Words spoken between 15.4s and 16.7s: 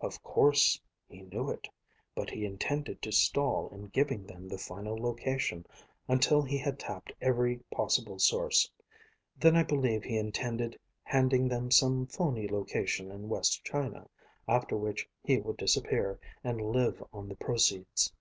disappear and